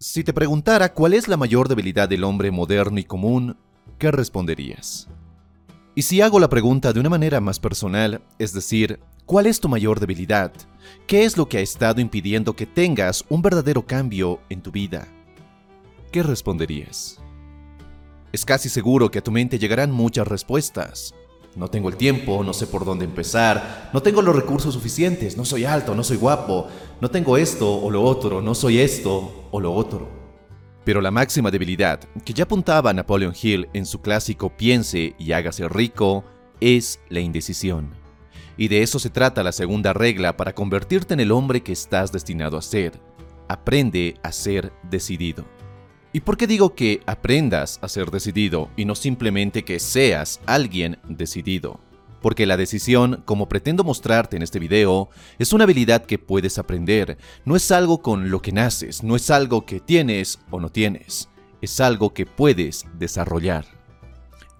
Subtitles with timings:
[0.00, 3.56] Si te preguntara cuál es la mayor debilidad del hombre moderno y común,
[3.98, 5.08] ¿qué responderías?
[5.96, 9.68] Y si hago la pregunta de una manera más personal, es decir, ¿cuál es tu
[9.68, 10.52] mayor debilidad?
[11.08, 15.08] ¿Qué es lo que ha estado impidiendo que tengas un verdadero cambio en tu vida?
[16.12, 17.18] ¿Qué responderías?
[18.30, 21.12] Es casi seguro que a tu mente llegarán muchas respuestas.
[21.58, 25.44] No tengo el tiempo, no sé por dónde empezar, no tengo los recursos suficientes, no
[25.44, 26.68] soy alto, no soy guapo,
[27.00, 30.08] no tengo esto o lo otro, no soy esto o lo otro.
[30.84, 35.68] Pero la máxima debilidad, que ya apuntaba Napoleon Hill en su clásico Piense y hágase
[35.68, 36.22] rico,
[36.60, 37.90] es la indecisión.
[38.56, 42.12] Y de eso se trata la segunda regla para convertirte en el hombre que estás
[42.12, 43.00] destinado a ser.
[43.48, 45.44] Aprende a ser decidido.
[46.10, 50.98] ¿Y por qué digo que aprendas a ser decidido y no simplemente que seas alguien
[51.06, 51.80] decidido?
[52.22, 57.18] Porque la decisión, como pretendo mostrarte en este video, es una habilidad que puedes aprender,
[57.44, 61.28] no es algo con lo que naces, no es algo que tienes o no tienes,
[61.60, 63.77] es algo que puedes desarrollar.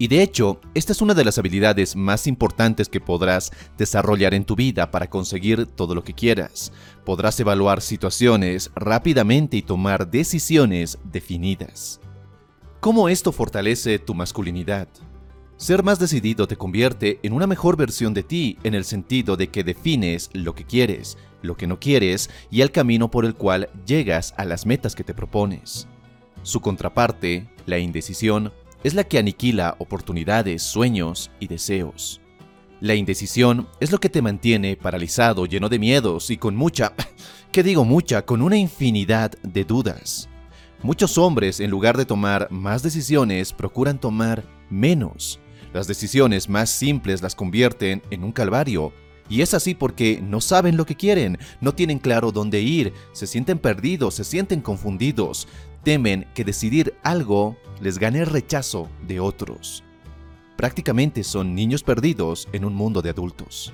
[0.01, 4.45] Y de hecho, esta es una de las habilidades más importantes que podrás desarrollar en
[4.45, 6.71] tu vida para conseguir todo lo que quieras.
[7.03, 11.99] Podrás evaluar situaciones rápidamente y tomar decisiones definidas.
[12.79, 14.87] ¿Cómo esto fortalece tu masculinidad?
[15.57, 19.49] Ser más decidido te convierte en una mejor versión de ti en el sentido de
[19.49, 23.69] que defines lo que quieres, lo que no quieres y el camino por el cual
[23.85, 25.89] llegas a las metas que te propones.
[26.41, 32.21] Su contraparte, la indecisión, es la que aniquila oportunidades, sueños y deseos.
[32.81, 36.93] La indecisión es lo que te mantiene paralizado, lleno de miedos y con mucha,
[37.51, 38.25] ¿qué digo mucha?
[38.25, 40.29] Con una infinidad de dudas.
[40.81, 45.41] Muchos hombres, en lugar de tomar más decisiones, procuran tomar menos.
[45.73, 48.93] Las decisiones más simples las convierten en un calvario.
[49.27, 53.27] Y es así porque no saben lo que quieren, no tienen claro dónde ir, se
[53.27, 55.47] sienten perdidos, se sienten confundidos,
[55.83, 59.83] temen que decidir algo les gane el rechazo de otros.
[60.57, 63.73] Prácticamente son niños perdidos en un mundo de adultos.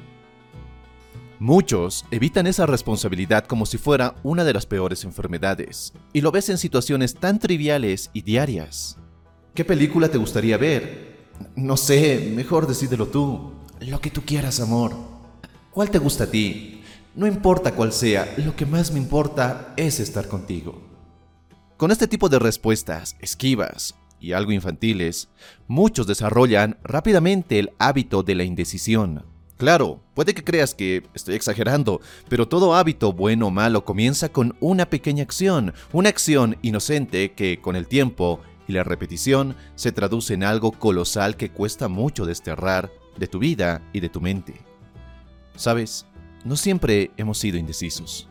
[1.39, 6.49] Muchos evitan esa responsabilidad como si fuera una de las peores enfermedades, y lo ves
[6.49, 8.97] en situaciones tan triviales y diarias.
[9.53, 11.25] ¿Qué película te gustaría ver?
[11.55, 13.51] No sé, mejor decídelo tú.
[13.81, 14.93] Lo que tú quieras, amor.
[15.71, 16.81] ¿Cuál te gusta a ti?
[17.15, 20.94] No importa cuál sea, lo que más me importa es estar contigo.
[21.77, 25.27] Con este tipo de respuestas esquivas y algo infantiles,
[25.67, 29.25] muchos desarrollan rápidamente el hábito de la indecisión.
[29.57, 31.99] Claro, puede que creas que estoy exagerando,
[32.29, 37.59] pero todo hábito bueno o malo comienza con una pequeña acción, una acción inocente que
[37.59, 42.89] con el tiempo y la repetición se traduce en algo colosal que cuesta mucho desterrar
[43.17, 44.61] de tu vida y de tu mente.
[45.57, 46.05] Sabes,
[46.45, 48.29] no siempre hemos sido indecisos.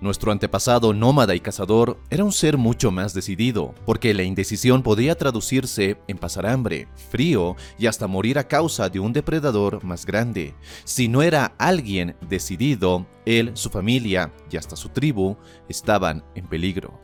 [0.00, 5.16] Nuestro antepasado nómada y cazador era un ser mucho más decidido, porque la indecisión podía
[5.16, 10.54] traducirse en pasar hambre, frío y hasta morir a causa de un depredador más grande.
[10.84, 15.36] Si no era alguien decidido, él, su familia y hasta su tribu
[15.68, 17.00] estaban en peligro.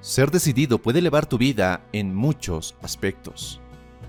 [0.00, 3.60] Ser decidido puede elevar tu vida en muchos aspectos.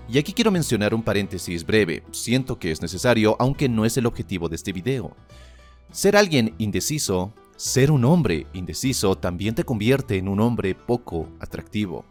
[0.08, 4.06] Y aquí quiero mencionar un paréntesis breve, siento que es necesario, aunque no es el
[4.06, 5.16] objetivo de este video.
[5.90, 12.04] Ser alguien indeciso ser un hombre indeciso también te convierte en un hombre poco atractivo.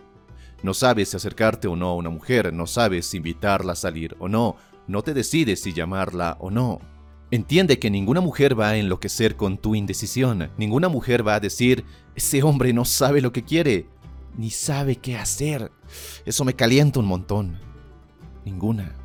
[0.64, 4.16] No sabes si acercarte o no a una mujer, no sabes si invitarla a salir
[4.20, 4.56] o no,
[4.88, 6.80] no te decides si llamarla o no.
[7.32, 11.86] Entiende que ninguna mujer va a enloquecer con tu indecisión, ninguna mujer va a decir,
[12.16, 13.88] ese hombre no sabe lo que quiere,
[14.38, 15.72] ni sabe qué hacer.
[16.26, 17.60] Eso me calienta un montón.
[18.44, 18.96] Ninguna.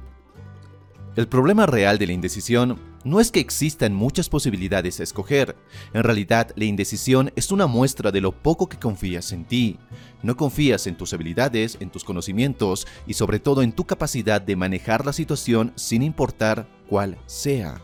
[1.16, 5.56] El problema real de la indecisión no es que existan muchas posibilidades a escoger,
[5.94, 9.78] en realidad la indecisión es una muestra de lo poco que confías en ti.
[10.22, 14.56] No confías en tus habilidades, en tus conocimientos y sobre todo en tu capacidad de
[14.56, 17.80] manejar la situación sin importar cuál sea.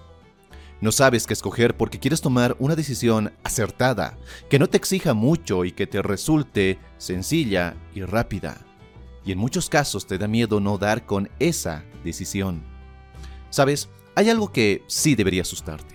[0.82, 4.18] No sabes qué escoger porque quieres tomar una decisión acertada,
[4.50, 8.58] que no te exija mucho y que te resulte sencilla y rápida.
[9.24, 12.62] Y en muchos casos te da miedo no dar con esa decisión.
[13.48, 15.94] Sabes, hay algo que sí debería asustarte.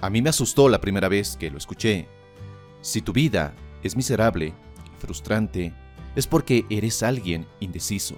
[0.00, 2.08] A mí me asustó la primera vez que lo escuché.
[2.80, 4.48] Si tu vida es miserable
[4.84, 5.72] y frustrante,
[6.16, 8.16] es porque eres alguien indeciso.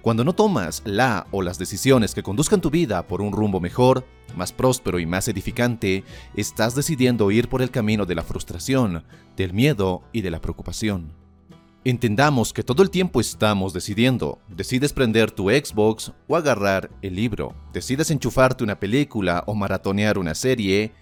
[0.00, 4.06] Cuando no tomas la o las decisiones que conduzcan tu vida por un rumbo mejor,
[4.36, 6.04] más próspero y más edificante,
[6.36, 9.04] estás decidiendo ir por el camino de la frustración,
[9.36, 11.25] del miedo y de la preocupación.
[11.88, 14.40] Entendamos que todo el tiempo estamos decidiendo.
[14.48, 17.54] Decides prender tu Xbox o agarrar el libro.
[17.72, 20.92] Decides enchufarte una película o maratonear una serie.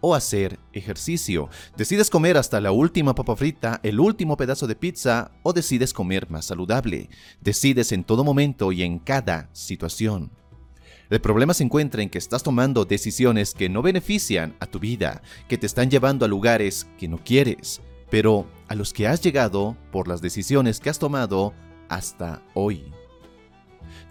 [0.00, 1.48] o hacer ejercicio.
[1.76, 6.28] Decides comer hasta la última papa frita, el último pedazo de pizza o decides comer
[6.28, 7.08] más saludable.
[7.40, 10.32] Decides en todo momento y en cada situación.
[11.08, 15.22] El problema se encuentra en que estás tomando decisiones que no benefician a tu vida,
[15.46, 17.80] que te están llevando a lugares que no quieres,
[18.10, 21.52] pero a los que has llegado por las decisiones que has tomado
[21.90, 22.90] hasta hoy.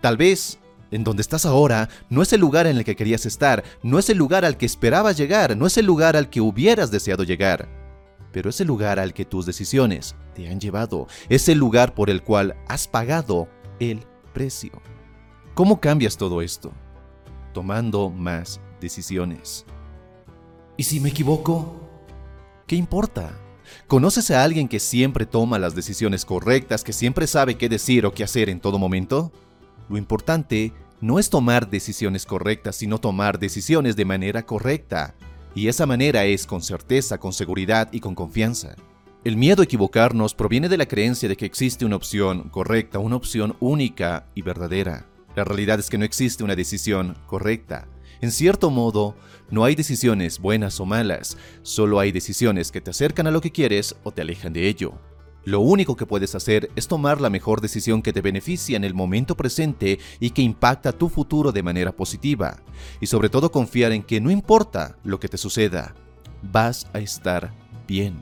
[0.01, 0.59] Tal vez
[0.91, 4.11] en donde estás ahora no es el lugar en el que querías estar, no es
[4.11, 7.67] el lugar al que esperabas llegar, no es el lugar al que hubieras deseado llegar,
[8.31, 12.11] pero es el lugar al que tus decisiones te han llevado, es el lugar por
[12.11, 13.49] el cual has pagado
[13.79, 14.79] el precio.
[15.55, 16.71] ¿Cómo cambias todo esto?
[17.51, 19.65] Tomando más decisiones.
[20.77, 21.89] ¿Y si me equivoco?
[22.67, 23.31] ¿Qué importa?
[23.87, 28.13] ¿Conoces a alguien que siempre toma las decisiones correctas, que siempre sabe qué decir o
[28.13, 29.31] qué hacer en todo momento?
[29.89, 35.15] Lo importante no es tomar decisiones correctas, sino tomar decisiones de manera correcta.
[35.55, 38.75] Y esa manera es con certeza, con seguridad y con confianza.
[39.23, 43.15] El miedo a equivocarnos proviene de la creencia de que existe una opción correcta, una
[43.15, 45.05] opción única y verdadera.
[45.35, 47.87] La realidad es que no existe una decisión correcta.
[48.21, 49.15] En cierto modo,
[49.49, 53.51] no hay decisiones buenas o malas, solo hay decisiones que te acercan a lo que
[53.51, 54.93] quieres o te alejan de ello.
[55.43, 58.93] Lo único que puedes hacer es tomar la mejor decisión que te beneficia en el
[58.93, 62.61] momento presente y que impacta tu futuro de manera positiva.
[62.99, 65.95] Y sobre todo confiar en que no importa lo que te suceda,
[66.43, 67.51] vas a estar
[67.87, 68.21] bien.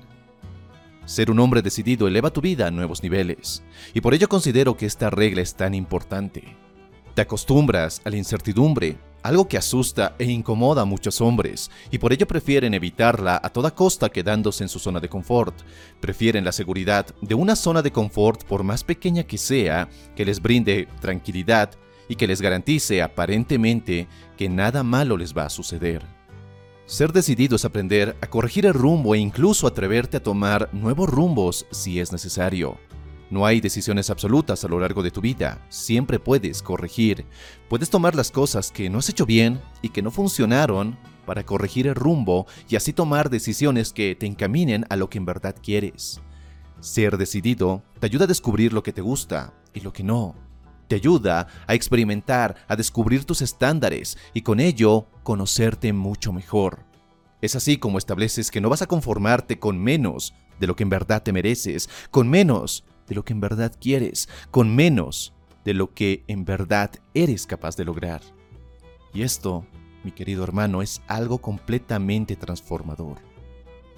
[1.03, 3.63] Ser un hombre decidido eleva tu vida a nuevos niveles,
[3.93, 6.55] y por ello considero que esta regla es tan importante.
[7.15, 12.13] Te acostumbras a la incertidumbre, algo que asusta e incomoda a muchos hombres, y por
[12.13, 15.55] ello prefieren evitarla a toda costa quedándose en su zona de confort.
[15.99, 20.41] Prefieren la seguridad de una zona de confort por más pequeña que sea, que les
[20.41, 21.71] brinde tranquilidad
[22.07, 24.07] y que les garantice aparentemente
[24.37, 26.03] que nada malo les va a suceder.
[26.85, 31.67] Ser decidido es aprender a corregir el rumbo e incluso atreverte a tomar nuevos rumbos
[31.69, 32.79] si es necesario.
[33.29, 37.27] No hay decisiones absolutas a lo largo de tu vida, siempre puedes corregir.
[37.67, 40.97] Puedes tomar las cosas que no has hecho bien y que no funcionaron
[41.27, 45.25] para corregir el rumbo y así tomar decisiones que te encaminen a lo que en
[45.25, 46.21] verdad quieres.
[46.79, 50.33] Ser decidido te ayuda a descubrir lo que te gusta y lo que no.
[50.87, 56.83] Te ayuda a experimentar, a descubrir tus estándares y con ello conocerte mucho mejor.
[57.41, 60.89] Es así como estableces que no vas a conformarte con menos de lo que en
[60.89, 65.33] verdad te mereces, con menos de lo que en verdad quieres, con menos
[65.65, 68.21] de lo que en verdad eres capaz de lograr.
[69.13, 69.65] Y esto,
[70.03, 73.17] mi querido hermano, es algo completamente transformador.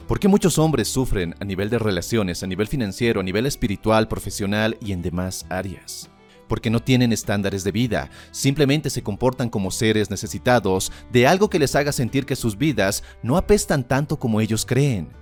[0.07, 4.07] ¿Por qué muchos hombres sufren a nivel de relaciones, a nivel financiero, a nivel espiritual,
[4.07, 6.09] profesional y en demás áreas?
[6.47, 11.59] Porque no tienen estándares de vida, simplemente se comportan como seres necesitados de algo que
[11.59, 15.20] les haga sentir que sus vidas no apestan tanto como ellos creen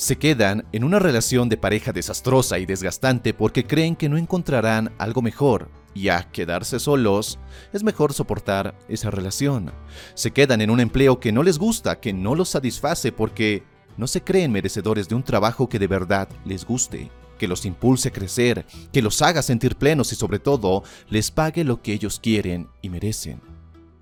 [0.00, 4.94] se quedan en una relación de pareja desastrosa y desgastante porque creen que no encontrarán
[4.96, 7.38] algo mejor y a quedarse solos
[7.74, 9.70] es mejor soportar esa relación.
[10.14, 13.62] Se quedan en un empleo que no les gusta, que no los satisface porque
[13.98, 18.08] no se creen merecedores de un trabajo que de verdad les guste, que los impulse
[18.08, 18.64] a crecer,
[18.94, 22.88] que los haga sentir plenos y sobre todo les pague lo que ellos quieren y
[22.88, 23.42] merecen.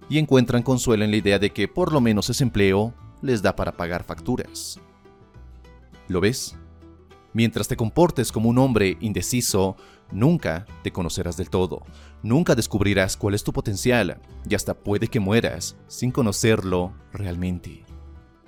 [0.08, 3.56] Y encuentran consuelo en la idea de que por lo menos ese empleo les da
[3.56, 4.78] para pagar facturas.
[6.08, 6.56] ¿Lo ves?
[7.34, 9.76] Mientras te comportes como un hombre indeciso,
[10.10, 11.82] nunca te conocerás del todo,
[12.22, 17.87] nunca descubrirás cuál es tu potencial y hasta puede que mueras sin conocerlo realmente.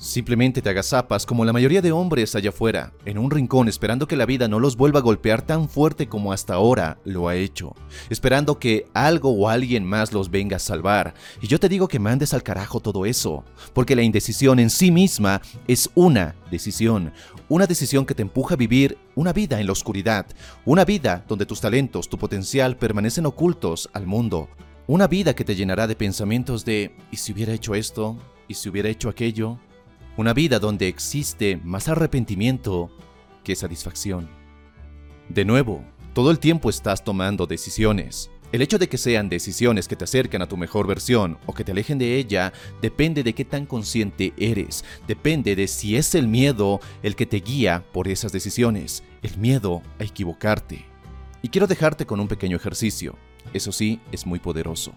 [0.00, 4.16] Simplemente te agazapas como la mayoría de hombres allá afuera, en un rincón esperando que
[4.16, 7.76] la vida no los vuelva a golpear tan fuerte como hasta ahora lo ha hecho,
[8.08, 11.12] esperando que algo o alguien más los venga a salvar.
[11.42, 14.90] Y yo te digo que mandes al carajo todo eso, porque la indecisión en sí
[14.90, 17.12] misma es una decisión,
[17.50, 20.24] una decisión que te empuja a vivir una vida en la oscuridad,
[20.64, 24.48] una vida donde tus talentos, tu potencial permanecen ocultos al mundo,
[24.86, 28.16] una vida que te llenará de pensamientos de ¿y si hubiera hecho esto?
[28.48, 29.60] ¿y si hubiera hecho aquello?
[30.20, 32.90] Una vida donde existe más arrepentimiento
[33.42, 34.28] que satisfacción.
[35.30, 38.30] De nuevo, todo el tiempo estás tomando decisiones.
[38.52, 41.64] El hecho de que sean decisiones que te acercan a tu mejor versión o que
[41.64, 46.28] te alejen de ella depende de qué tan consciente eres, depende de si es el
[46.28, 50.84] miedo el que te guía por esas decisiones, el miedo a equivocarte.
[51.40, 53.16] Y quiero dejarte con un pequeño ejercicio,
[53.54, 54.92] eso sí, es muy poderoso.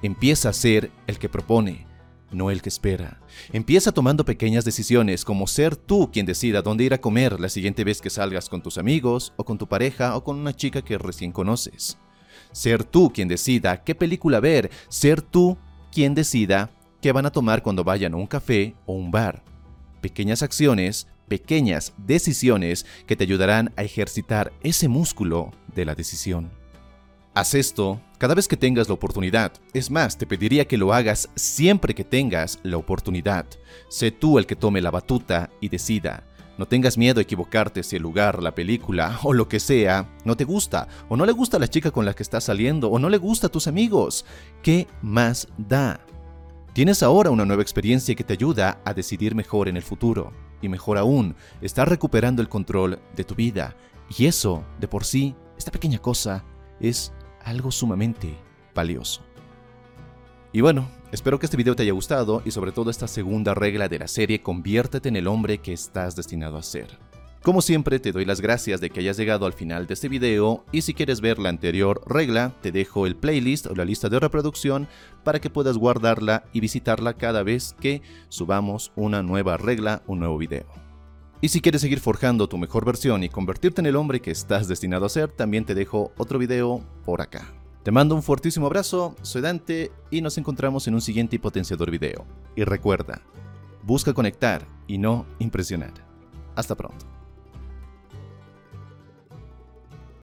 [0.00, 1.88] Empieza a ser el que propone,
[2.32, 3.20] no el que espera.
[3.52, 7.84] Empieza tomando pequeñas decisiones como ser tú quien decida dónde ir a comer la siguiente
[7.84, 10.98] vez que salgas con tus amigos o con tu pareja o con una chica que
[10.98, 11.98] recién conoces.
[12.52, 15.58] Ser tú quien decida qué película ver, ser tú
[15.90, 16.70] quien decida
[17.00, 19.42] qué van a tomar cuando vayan a un café o un bar.
[20.00, 26.50] pequeñas acciones, pequeñas decisiones que te ayudarán a ejercitar ese músculo de la decisión.
[27.34, 29.52] Haz esto cada vez que tengas la oportunidad.
[29.74, 33.46] Es más, te pediría que lo hagas siempre que tengas la oportunidad.
[33.88, 36.22] Sé tú el que tome la batuta y decida.
[36.56, 40.36] No tengas miedo a equivocarte si el lugar, la película o lo que sea no
[40.36, 43.00] te gusta, o no le gusta a la chica con la que estás saliendo, o
[43.00, 44.24] no le gusta a tus amigos.
[44.62, 46.06] ¿Qué más da?
[46.74, 50.32] Tienes ahora una nueva experiencia que te ayuda a decidir mejor en el futuro.
[50.60, 53.74] Y mejor aún, estás recuperando el control de tu vida.
[54.16, 56.44] Y eso, de por sí, esta pequeña cosa,
[56.78, 57.12] es
[57.44, 58.36] algo sumamente
[58.74, 59.22] valioso.
[60.52, 63.88] Y bueno, espero que este video te haya gustado y sobre todo esta segunda regla
[63.88, 66.98] de la serie, conviértete en el hombre que estás destinado a ser.
[67.42, 70.64] Como siempre, te doy las gracias de que hayas llegado al final de este video
[70.70, 74.20] y si quieres ver la anterior regla, te dejo el playlist o la lista de
[74.20, 74.86] reproducción
[75.24, 80.38] para que puedas guardarla y visitarla cada vez que subamos una nueva regla, un nuevo
[80.38, 80.81] video.
[81.44, 84.68] Y si quieres seguir forjando tu mejor versión y convertirte en el hombre que estás
[84.68, 87.52] destinado a ser, también te dejo otro video por acá.
[87.82, 92.24] Te mando un fuertísimo abrazo, soy Dante y nos encontramos en un siguiente potenciador video.
[92.54, 93.22] Y recuerda,
[93.82, 95.92] busca conectar y no impresionar.
[96.54, 97.21] Hasta pronto.